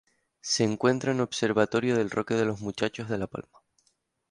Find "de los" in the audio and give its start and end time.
2.33-2.59